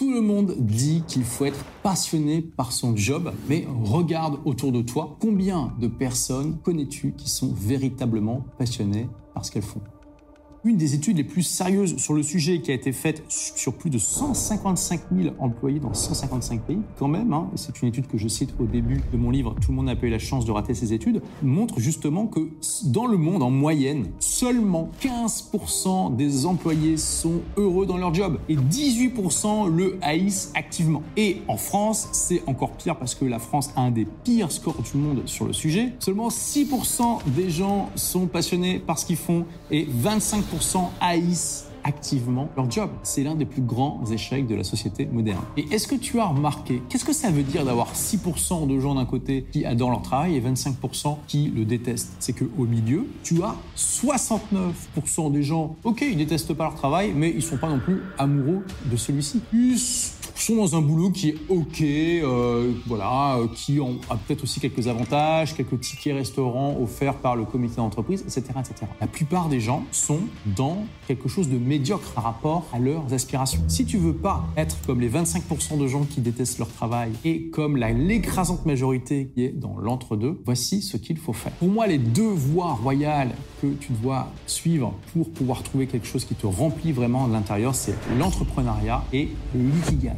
[0.00, 4.80] Tout le monde dit qu'il faut être passionné par son job, mais regarde autour de
[4.80, 9.82] toi, combien de personnes connais-tu qui sont véritablement passionnées par ce qu'elles font
[10.64, 13.88] une des études les plus sérieuses sur le sujet qui a été faite sur plus
[13.88, 18.28] de 155 000 employés dans 155 pays, quand même, hein, c'est une étude que je
[18.28, 20.52] cite au début de mon livre, tout le monde n'a pas eu la chance de
[20.52, 22.50] rater ces études, montre justement que
[22.84, 28.56] dans le monde, en moyenne, seulement 15% des employés sont heureux dans leur job et
[28.56, 31.02] 18% le haïssent activement.
[31.16, 34.82] Et en France, c'est encore pire parce que la France a un des pires scores
[34.82, 35.92] du monde sur le sujet.
[36.00, 40.49] Seulement 6% des gens sont passionnés par ce qu'ils font et 25
[41.00, 42.90] haïssent activement leur job.
[43.02, 45.42] C'est l'un des plus grands échecs de la société moderne.
[45.56, 48.94] Et est-ce que tu as remarqué, qu'est-ce que ça veut dire d'avoir 6% de gens
[48.94, 52.12] d'un côté qui adorent leur travail et 25% qui le détestent?
[52.18, 57.12] C'est que au milieu, tu as 69% des gens, ok, ils détestent pas leur travail,
[57.14, 59.40] mais ils sont pas non plus amoureux de celui-ci
[60.42, 64.88] sont dans un boulot qui est ok, euh, voilà, euh, qui a peut-être aussi quelques
[64.88, 68.74] avantages, quelques tickets restaurants offerts par le comité d'entreprise, etc., etc.
[69.00, 73.62] La plupart des gens sont dans quelque chose de médiocre par rapport à leurs aspirations.
[73.68, 77.48] Si tu veux pas être comme les 25% de gens qui détestent leur travail et
[77.48, 81.52] comme l'écrasante majorité qui est dans l'entre-deux, voici ce qu'il faut faire.
[81.52, 86.24] Pour moi, les deux voies royales que tu dois suivre pour pouvoir trouver quelque chose
[86.24, 90.10] qui te remplit vraiment de l'intérieur, c'est l'entrepreneuriat et l'ikigai.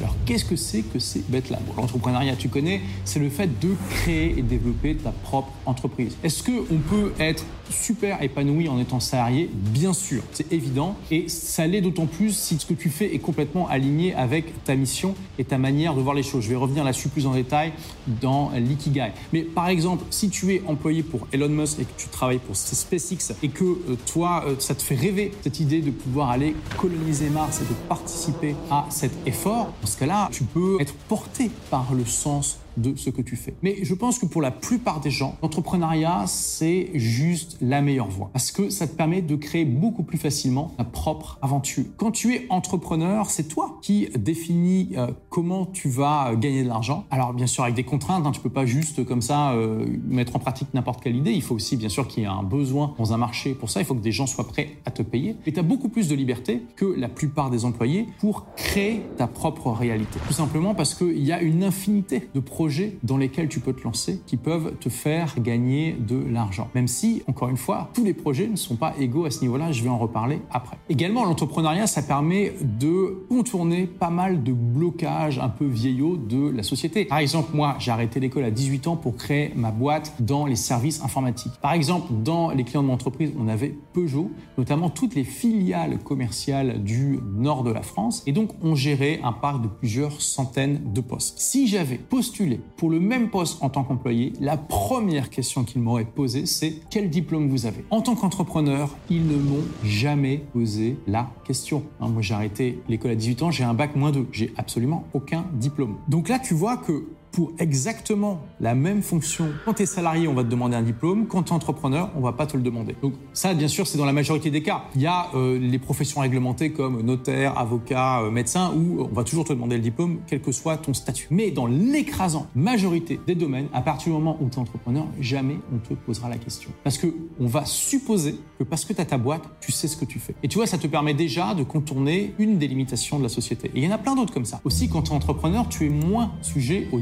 [0.00, 4.38] Alors qu'est-ce que c'est que ces bêtes-là L'entrepreneuriat, tu connais, c'est le fait de créer
[4.38, 6.16] et développer ta propre entreprise.
[6.24, 10.96] Est-ce qu'on peut être super épanoui en étant salarié Bien sûr, c'est évident.
[11.10, 14.74] Et ça l'est d'autant plus si ce que tu fais est complètement aligné avec ta
[14.74, 16.44] mission et ta manière de voir les choses.
[16.44, 17.72] Je vais revenir là-dessus plus en détail
[18.20, 19.12] dans l'ikigai.
[19.32, 22.56] Mais par exemple, si tu es employé pour Elon Musk et que tu travailles pour
[22.56, 26.54] SpaceX et que euh, toi, euh, ça te fait rêver cette idée de pouvoir aller
[26.76, 31.50] coloniser Mars et de participer à cet effort, dans ce cas-là, tu peux être porté
[31.68, 33.54] par le sens de ce que tu fais.
[33.62, 38.30] Mais je pense que pour la plupart des gens, l'entrepreneuriat, c'est juste la meilleure voie.
[38.32, 41.84] Parce que ça te permet de créer beaucoup plus facilement ta propre aventure.
[41.96, 47.04] Quand tu es entrepreneur, c'est toi qui définis euh, comment tu vas gagner de l'argent.
[47.10, 50.36] Alors bien sûr avec des contraintes, hein, tu peux pas juste comme ça euh, mettre
[50.36, 51.32] en pratique n'importe quelle idée.
[51.32, 53.54] Il faut aussi bien sûr qu'il y ait un besoin dans un marché.
[53.54, 55.36] Pour ça, il faut que des gens soient prêts à te payer.
[55.46, 59.26] Et tu as beaucoup plus de liberté que la plupart des employés pour créer ta
[59.26, 60.18] propre réalité.
[60.26, 62.69] Tout simplement parce qu'il y a une infinité de projets
[63.02, 66.68] dans lesquels tu peux te lancer qui peuvent te faire gagner de l'argent.
[66.74, 69.72] Même si, encore une fois, tous les projets ne sont pas égaux à ce niveau-là,
[69.72, 70.76] je vais en reparler après.
[70.88, 76.62] Également, l'entrepreneuriat, ça permet de contourner pas mal de blocages un peu vieillots de la
[76.62, 77.04] société.
[77.06, 80.56] Par exemple, moi, j'ai arrêté l'école à 18 ans pour créer ma boîte dans les
[80.56, 81.52] services informatiques.
[81.60, 85.98] Par exemple, dans les clients de mon entreprise, on avait Peugeot, notamment toutes les filiales
[85.98, 90.92] commerciales du nord de la France, et donc on gérait un parc de plusieurs centaines
[90.92, 91.38] de postes.
[91.38, 96.04] Si j'avais postulé pour le même poste en tant qu'employé, la première question qu'ils m'auraient
[96.04, 97.84] posée, c'est quel diplôme vous avez?
[97.90, 101.82] En tant qu'entrepreneur, ils ne m'ont jamais posé la question.
[102.00, 105.04] Hein, moi, j'ai arrêté l'école à 18 ans, j'ai un bac moins 2, j'ai absolument
[105.12, 105.96] aucun diplôme.
[106.08, 109.48] Donc là, tu vois que pour exactement la même fonction.
[109.64, 111.26] Quand tu es salarié, on va te demander un diplôme.
[111.26, 112.96] Quand tu es entrepreneur, on va pas te le demander.
[113.02, 114.84] Donc ça, bien sûr, c'est dans la majorité des cas.
[114.94, 119.24] Il y a euh, les professions réglementées comme notaire, avocat, euh, médecin, où on va
[119.24, 121.28] toujours te demander le diplôme, quel que soit ton statut.
[121.30, 125.58] Mais dans l'écrasante majorité des domaines, à partir du moment où tu es entrepreneur, jamais
[125.72, 126.70] on te posera la question.
[126.84, 127.06] Parce que
[127.38, 130.18] on va supposer que parce que tu as ta boîte, tu sais ce que tu
[130.18, 130.34] fais.
[130.42, 133.70] Et tu vois, ça te permet déjà de contourner une des limitations de la société.
[133.74, 134.60] Et il y en a plein d'autres comme ça.
[134.64, 137.00] Aussi, quand tu es entrepreneur, tu es moins sujet aux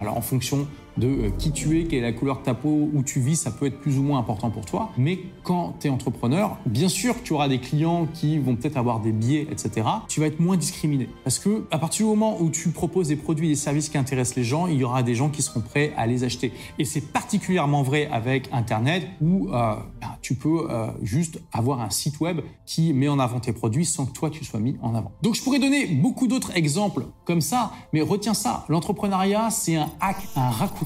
[0.00, 2.90] Alors en fonction de euh, qui tu es, quelle est la couleur de ta peau,
[2.92, 4.90] où tu vis, ça peut être plus ou moins important pour toi.
[4.96, 9.00] Mais quand tu es entrepreneur, bien sûr, tu auras des clients qui vont peut-être avoir
[9.00, 9.86] des biais, etc.
[10.08, 11.08] Tu vas être moins discriminé.
[11.24, 14.36] Parce que à partir du moment où tu proposes des produits des services qui intéressent
[14.36, 16.52] les gens, il y aura des gens qui seront prêts à les acheter.
[16.78, 21.90] Et c'est particulièrement vrai avec Internet où euh, ben, tu peux euh, juste avoir un
[21.90, 24.94] site web qui met en avant tes produits sans que toi tu sois mis en
[24.94, 25.12] avant.
[25.22, 29.90] Donc je pourrais donner beaucoup d'autres exemples comme ça, mais retiens ça, l'entrepreneuriat c'est un
[30.00, 30.79] hack, un raccourci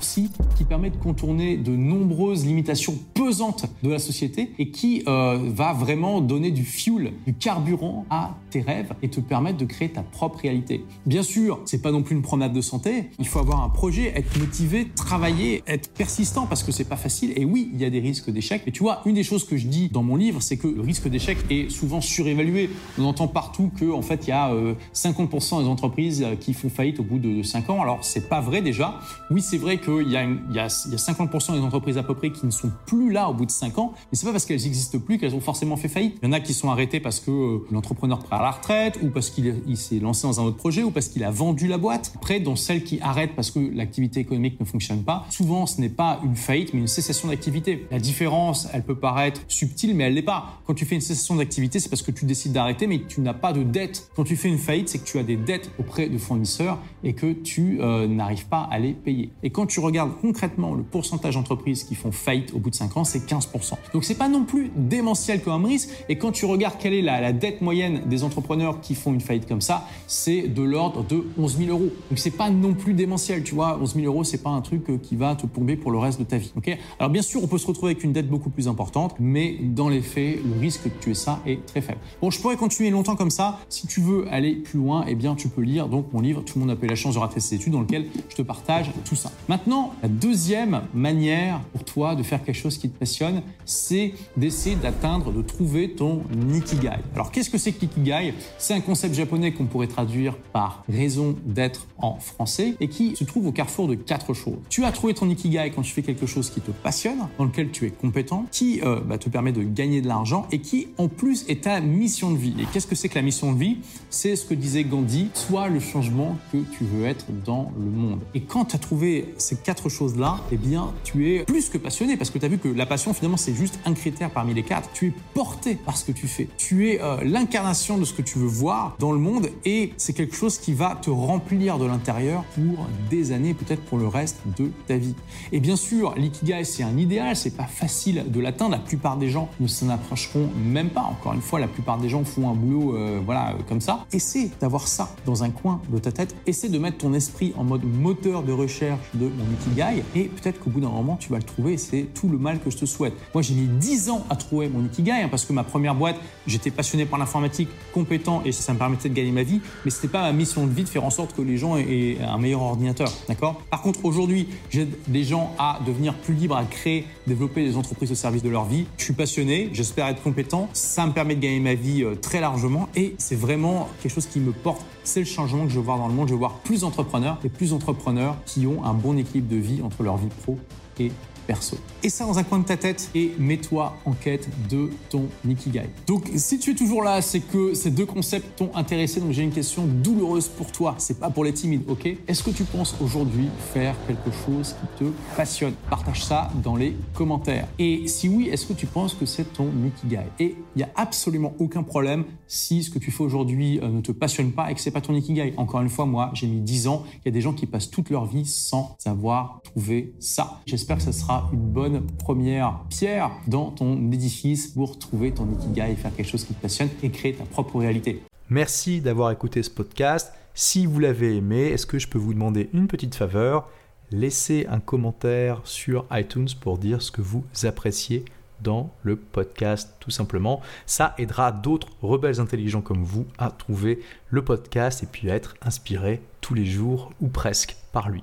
[0.56, 5.72] qui permet de contourner de nombreuses limitations pesantes de la société et qui euh, va
[5.72, 10.02] vraiment donner du fuel, du carburant à tes rêves et te permettre de créer ta
[10.02, 10.84] propre réalité.
[11.06, 14.12] Bien sûr, c'est pas non plus une promenade de santé, il faut avoir un projet,
[14.16, 17.90] être motivé, travailler, être persistant parce que c'est pas facile et oui, il y a
[17.90, 20.42] des risques d'échec, mais tu vois, une des choses que je dis dans mon livre,
[20.42, 22.70] c'est que le risque d'échec est souvent surévalué.
[22.98, 24.52] On entend partout que en fait, il y a
[24.94, 27.82] 50% euh, des entreprises euh, qui font faillite au bout de 5 ans.
[27.82, 29.00] Alors, c'est pas vrai déjà.
[29.30, 32.70] Oui, c'est vrai il y a 50% des entreprises à peu près qui ne sont
[32.86, 35.34] plus là au bout de 5 ans, mais c'est pas parce qu'elles n'existent plus qu'elles
[35.34, 36.16] ont forcément fait faillite.
[36.22, 38.98] Il y en a qui sont arrêtés parce que euh, l'entrepreneur prend à la retraite,
[39.02, 41.78] ou parce qu'il s'est lancé dans un autre projet, ou parce qu'il a vendu la
[41.78, 42.12] boîte.
[42.16, 45.88] Après, dans celles qui arrêtent parce que l'activité économique ne fonctionne pas, souvent ce n'est
[45.88, 47.86] pas une faillite, mais une cessation d'activité.
[47.90, 50.60] La différence, elle peut paraître subtile, mais elle l'est pas.
[50.66, 53.34] Quand tu fais une cessation d'activité, c'est parce que tu décides d'arrêter, mais tu n'as
[53.34, 54.10] pas de dette.
[54.16, 57.12] Quand tu fais une faillite, c'est que tu as des dettes auprès de fournisseurs et
[57.12, 59.30] que tu euh, n'arrives pas à les payer.
[59.42, 62.96] Et quand tu regardes concrètement le pourcentage d'entreprises qui font faillite au bout de 5
[62.96, 63.74] ans, c'est 15%.
[63.92, 65.90] Donc c'est pas non plus démentiel comme risque.
[66.08, 69.46] Et quand tu regardes quelle est la, dette moyenne des entrepreneurs qui font une faillite
[69.46, 71.90] comme ça, c'est de l'ordre de 11 000 euros.
[72.10, 73.78] Donc c'est pas non plus démentiel, tu vois.
[73.80, 76.18] 11 000 euros, c'est pas un truc euh, qui va te plomber pour le reste
[76.18, 76.52] de ta vie.
[76.56, 76.76] Ok?
[76.98, 79.88] Alors bien sûr, on peut se retrouver avec une dette beaucoup plus importante, mais dans
[79.88, 82.00] les faits, le risque que tu aies ça est très faible.
[82.20, 83.60] Bon, je pourrais continuer longtemps comme ça.
[83.68, 86.58] Si tu veux aller plus loin, eh bien tu peux lire donc mon livre Tout
[86.58, 88.90] le monde a eu la chance de rater ses études, dans lequel je te partage
[89.04, 89.30] tout ça.
[89.48, 94.76] Maintenant, la deuxième manière pour toi de faire quelque chose qui te passionne, c'est d'essayer
[94.76, 96.98] d'atteindre, de trouver ton Nikigai.
[97.14, 101.36] Alors qu'est-ce que c'est que Nikigai C'est un concept japonais qu'on pourrait traduire par raison
[101.44, 104.58] d'être en français et qui se trouve au carrefour de quatre choses.
[104.68, 107.70] Tu as trouvé ton Nikigai quand tu fais quelque chose qui te passionne, dans lequel
[107.70, 111.08] tu es compétent, qui euh, bah, te permet de gagner de l'argent et qui en
[111.08, 112.54] plus est ta mission de vie.
[112.58, 113.78] Et qu'est-ce que c'est que la mission de vie?
[114.10, 118.20] C'est ce que disait Gandhi, soit le changement que tu veux être dans le monde.
[118.34, 122.16] Et quand tu as trouvé ces quatre choses-là, eh bien tu es plus que passionné
[122.16, 124.62] parce que tu as vu que la passion finalement c'est juste un critère parmi les
[124.62, 124.90] quatre.
[124.92, 126.48] Tu es porté par ce que tu fais.
[126.56, 130.12] Tu es euh, l'incarnation de ce que tu veux voir dans le monde et c'est
[130.12, 134.38] quelque chose qui va te remplir de l'intérieur pour des années, peut-être pour le reste
[134.56, 135.14] de ta vie.
[135.52, 138.72] Et bien sûr, l'ikigai c'est un idéal, c'est pas facile de l'atteindre.
[138.72, 141.02] La plupart des gens ne s'en approcheront même pas.
[141.02, 144.06] Encore une fois, la plupart des gens font un boulot euh, voilà euh, comme ça.
[144.12, 146.34] Essaie d'avoir ça dans un coin de ta tête.
[146.46, 150.60] Essaie de mettre ton esprit en mode moteur de recherche de mon ikigai et peut-être
[150.60, 151.76] qu'au bout d'un moment tu vas le trouver.
[151.76, 153.14] C'est tout le mal que je te souhaite.
[153.34, 156.16] Moi j'ai mis 10 ans à trouver mon ikigai hein, parce que ma première boîte,
[156.46, 160.08] j'étais passionné par l'informatique, compétent et ça me permettait de gagner ma vie, mais c'était
[160.08, 162.62] pas ma mission de vie de faire en sorte que les gens aient un meilleur
[162.62, 163.10] ordinateur.
[163.28, 163.60] D'accord?
[163.70, 168.10] Par contre, aujourd'hui, j'aide des gens à devenir plus libres, à créer, développer des entreprises
[168.12, 168.86] au service de leur vie.
[168.96, 170.68] Je suis passionné, j'espère être compétent.
[170.72, 174.26] Ça me permet de gagner ma vie euh, très largement et c'est vraiment quelque chose
[174.26, 174.84] qui me porte.
[175.02, 176.28] C'est le changement que je veux voir dans le monde.
[176.28, 179.82] Je veux voir plus d'entrepreneurs et plus d'entrepreneurs qui ont un bon équilibre de vie
[179.82, 180.58] entre leur vie pro
[180.98, 181.12] et
[181.46, 181.76] perso.
[182.02, 185.88] Et ça dans un coin de ta tête et mets-toi en quête de ton Nikigai.
[186.06, 189.20] Donc si tu es toujours là, c'est que ces deux concepts t'ont intéressé.
[189.20, 190.94] Donc j'ai une question douloureuse pour toi.
[190.98, 192.06] C'est pas pour les timides, ok?
[192.26, 195.74] Est-ce que tu penses aujourd'hui faire quelque chose qui te passionne?
[195.88, 197.68] Partage ça dans les commentaires.
[197.78, 200.90] Et si oui, est-ce que tu penses que c'est ton Nikigai Et il n'y a
[200.96, 204.74] absolument aucun problème si ce que tu fais aujourd'hui euh, ne te passionne pas et
[204.74, 205.54] que c'est pas ton Ikigai.
[205.56, 207.04] Encore une fois, moi, j'ai mis 10 ans.
[207.16, 210.60] Il y a des gens qui passent toute leur vie sans avoir trouvé ça.
[210.66, 215.92] J'espère que ça sera une bonne première pierre dans ton édifice pour trouver ton ikigai
[215.92, 218.22] et faire quelque chose qui te passionne et créer ta propre réalité.
[218.50, 220.32] Merci d'avoir écouté ce podcast.
[220.54, 223.68] Si vous l'avez aimé, est-ce que je peux vous demander une petite faveur?
[224.10, 228.24] Laissez un commentaire sur iTunes pour dire ce que vous appréciez
[228.62, 230.60] dans le podcast tout simplement.
[230.86, 234.00] Ça aidera d'autres rebelles intelligents comme vous à trouver
[234.30, 238.22] le podcast et puis à être inspirés tous les jours ou presque par lui.